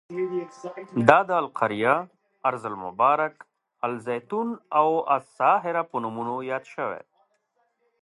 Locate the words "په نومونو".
5.89-6.35